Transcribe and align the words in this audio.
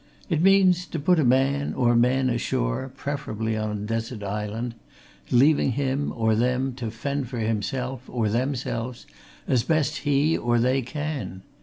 It 0.29 0.41
means 0.41 0.87
to 0.87 0.99
put 0.99 1.19
a 1.19 1.23
man, 1.23 1.75
or 1.75 1.95
men, 1.95 2.27
ashore, 2.27 2.91
preferably 2.97 3.55
on 3.55 3.69
a 3.77 3.81
desert 3.81 4.23
island, 4.23 4.73
leaving 5.29 5.73
him, 5.73 6.11
or 6.15 6.33
them, 6.33 6.73
to 6.77 6.89
fend 6.89 7.29
for 7.29 7.37
himself, 7.37 8.01
or 8.09 8.27
themselves, 8.27 9.05
as 9.47 9.61
best 9.61 9.97
he, 9.97 10.35
or 10.35 10.57
they, 10.57 10.81
can! 10.81 11.43